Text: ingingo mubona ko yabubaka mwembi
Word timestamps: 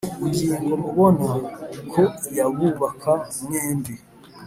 ingingo 0.25 0.73
mubona 0.83 1.29
ko 1.91 2.01
yabubaka 2.37 3.11
mwembi 3.43 3.93